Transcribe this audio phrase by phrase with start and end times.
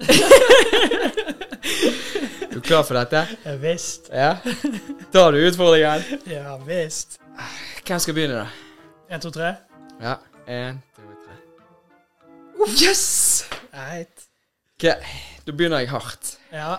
[2.50, 3.20] Du er klar for dette?
[3.44, 4.08] Ja visst.
[4.12, 4.36] Ja?
[5.12, 6.02] Tar du utfordringen?
[6.26, 7.20] Ja visst.
[7.86, 8.46] Hvem skal begynne, da?
[9.10, 9.54] En, to, tre.
[10.00, 10.16] Ja.
[10.46, 11.34] En, to, tre.
[12.80, 13.44] Yes!
[13.72, 14.26] Right.
[14.76, 14.84] Ok,
[15.46, 16.36] da begynner jeg hardt.
[16.52, 16.76] Ja.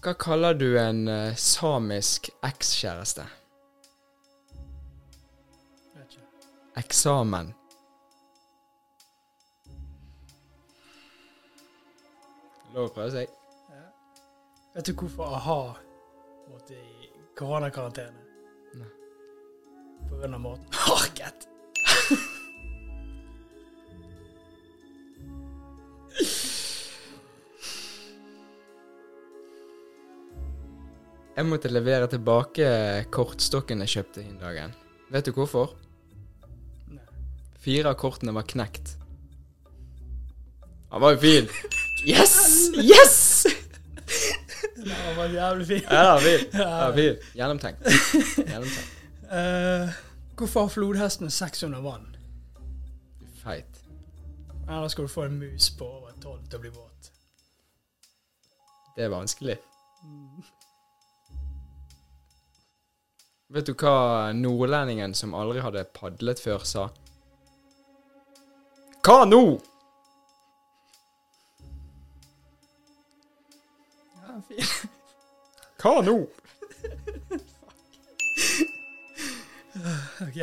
[0.00, 3.24] Hva kaller du en uh, samisk ekskjæreste?
[5.94, 6.26] Vet ikke.
[6.80, 7.52] Eksamen.
[12.74, 13.36] Lov å prøve seg.
[14.70, 15.60] Vet du hvorfor a-ha
[16.52, 18.20] måtte i koronakarantene?
[18.78, 18.90] Nei.
[20.06, 21.48] På grunn av måten Harket!
[31.40, 32.70] Jeg måtte levere tilbake
[33.14, 34.74] kortstokken jeg kjøpte den dagen.
[35.10, 35.74] Vet du hvorfor?
[36.92, 37.06] Nei.
[37.58, 38.94] Fire av kortene var knekt.
[40.94, 41.50] Han var jo fin.
[42.06, 42.70] Yes!
[42.74, 43.46] Yes!
[44.76, 45.84] Det var jævlig fint.
[45.90, 46.46] Ja, fin.
[46.52, 47.16] Det fin.
[47.34, 47.82] Gjennomtenkt.
[48.36, 48.96] Gjennomtenkt.
[49.30, 49.88] Uh,
[50.36, 52.16] hvorfor har flodhestene sex under vann?
[53.42, 53.80] Feit.
[54.68, 57.10] Ellers skal du få en mus på over tolv til å bli våt.
[58.96, 59.56] Det er vanskelig.
[63.50, 66.88] Vet du hva nordlendingen som aldri hadde padlet før, sa?
[69.02, 69.42] Hva nå?
[75.80, 76.16] Hva nå?
[80.20, 80.40] Ok.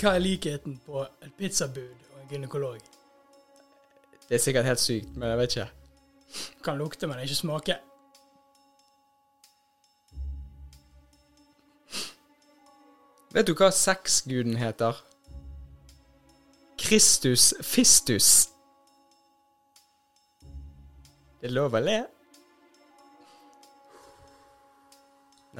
[0.00, 2.78] Hva er likheten på et pizzabud og en gynekolog?
[4.28, 5.68] Det er sikkert helt sykt, men jeg vet ikke.
[6.64, 7.76] Kan lukte, men ikke smake.
[13.34, 14.96] Vet du hva sexguden heter?
[16.80, 18.48] Kristus Fistus.
[21.40, 21.98] Det er lov å le.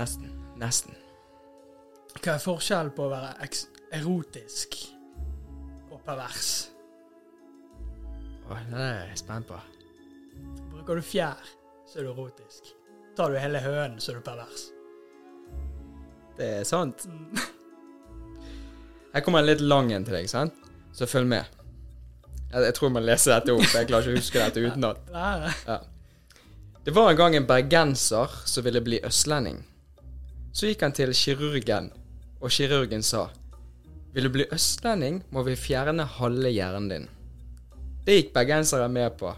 [0.01, 0.33] Nesten.
[0.61, 0.97] Nesten.
[2.21, 4.79] Hva er forskjellen på å være eks erotisk
[5.91, 6.51] og pervers?
[8.49, 9.59] Å, det er jeg spent på.
[10.73, 11.39] Bruker du fjær,
[11.87, 12.73] så er du erotisk.
[13.19, 14.67] Tar du hele hønen, så er du pervers.
[16.39, 17.05] Det er sant.
[19.13, 20.57] Her kommer en litt lang en til deg, sant?
[20.97, 21.45] Så følg med.
[22.51, 23.69] Jeg, jeg tror jeg må lese dette opp.
[23.69, 25.11] Jeg klarer ikke å huske dette utenat.
[25.13, 25.83] Ja.
[26.87, 29.61] Det var en gang en bergenser som ville bli østlending.
[30.53, 31.93] Så gikk han til kirurgen,
[32.41, 33.29] og kirurgen sa
[34.15, 37.09] Vil du bli østlending, må vi fjerne halve hjernen din.
[38.05, 39.31] Det gikk bergenseren med på.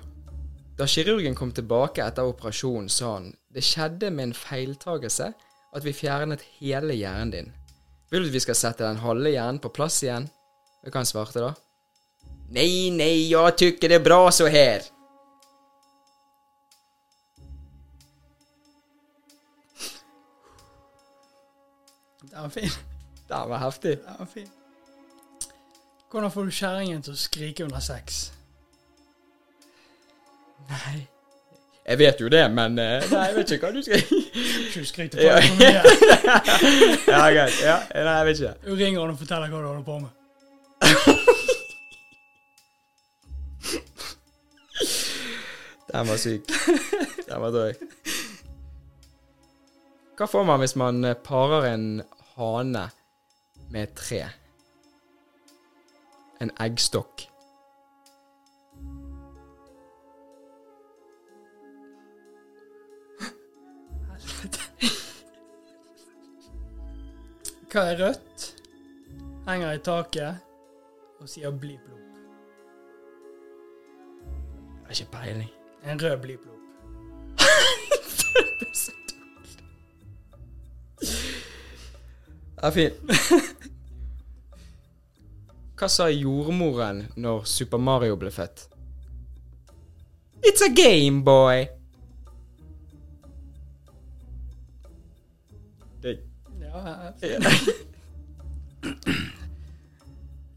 [0.79, 5.27] Da kirurgen kom tilbake etter operasjonen, sa han det skjedde med en feiltagelse
[5.77, 7.51] at vi fjernet hele hjernen din.
[8.09, 10.31] Vil du at vi skal sette den halve hjernen på plass igjen?
[10.85, 11.53] Hva han svarte da?
[12.53, 14.89] Nei, nei, jeg tykker det er bra så her.
[22.33, 22.71] Den var fin.
[23.29, 23.99] Den var heftig.
[24.05, 24.49] Den var fin.
[26.11, 28.33] Hvordan får du kjerringen til å skrike under sex?
[30.69, 31.09] Nei
[31.89, 34.85] Jeg vet jo det, men eh, Nei, jeg vet ikke hva du skal Ikke du
[34.95, 35.83] på deg for mye.
[37.13, 37.53] Ja, greit.
[37.65, 38.55] Ja, nei, jeg vet ikke.
[38.67, 40.11] Du ringer han og forteller hva du holder på med.
[45.93, 46.41] Den var syk.
[47.27, 47.75] Den var drøy.
[50.17, 51.87] Hva får man hvis man eh, parer en
[52.37, 52.87] hane
[53.71, 54.23] med et tre?
[56.41, 57.29] En eggstokk.
[67.73, 68.43] Hva er rødt?
[69.47, 70.43] Henger i taket
[71.23, 72.03] og sier bliplop.
[74.27, 75.51] Jeg har ikke peiling.
[75.89, 76.59] En rød bliplop.
[78.61, 78.69] Det
[82.63, 82.95] er fint.
[85.79, 88.69] Hva sa jordmoren når Super Mario ble født?
[90.47, 91.67] It's a game, boy.
[96.03, 96.19] Det
[96.63, 97.11] Ja,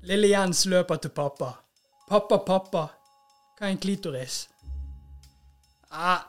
[0.05, 1.51] Lille Jens løper til pappa.
[2.09, 2.83] Pappa, pappa,
[3.57, 4.43] hva er en klitoris?
[5.89, 6.21] Ah,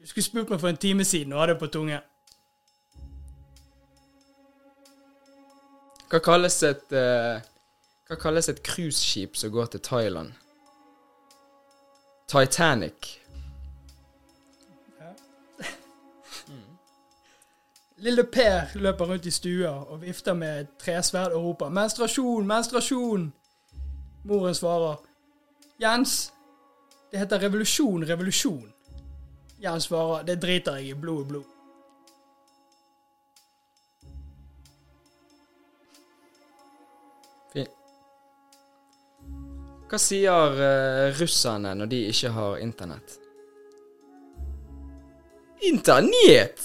[0.00, 2.00] du skulle spurt meg for en time siden og hadde det på tunge.
[6.12, 7.40] Hva kalles et uh,
[8.04, 10.32] Hva kalles et cruiseskip som går til Thailand?
[12.28, 13.18] Titanic.
[18.04, 22.46] Lille Per løper rundt i stua og vifter med et tresverd og roper 'Menstruasjon!
[22.46, 23.32] Menstruasjon!'
[24.24, 24.96] Moren svarer
[25.80, 26.32] Jens,
[27.10, 28.72] det heter revolusjon, revolusjon.
[29.62, 31.44] Jens svarer det driter jeg i, blod er blod.
[39.92, 43.18] Hva sier uh, russerne når de ikke har internett?
[45.68, 46.62] Internett!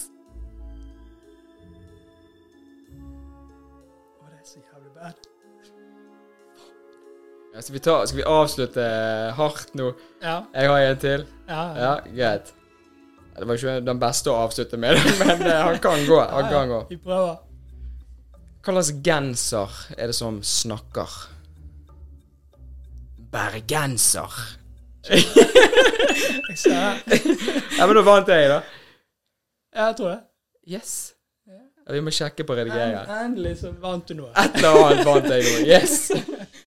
[4.15, 5.27] Å, det er så jævlig bad.
[7.51, 8.87] Ja, skal, vi ta, skal vi avslutte
[9.41, 9.91] hardt nå?
[10.23, 11.27] Ja, Jeg har en til.
[11.51, 12.53] ja, Ja, greit.
[13.37, 16.23] Det var ikke den beste å avslutte med, men eh, han kan gå.
[16.31, 16.79] Han kan gå.
[16.89, 17.35] Vi prøver.
[18.63, 21.11] Hva slags genser er det som snakker?
[23.31, 24.33] Bergenser.
[26.47, 27.19] Jeg det.
[27.77, 28.61] Ja, men da vant jeg, da.
[29.75, 30.19] Ja, jeg tror det.
[30.73, 30.93] Yes.
[31.47, 33.05] Ja, vi må sjekke på redigeringen.
[33.25, 34.31] Endelig så vant du noe.
[34.35, 35.59] Et eller annet vant jeg noe.
[35.69, 36.11] Yes.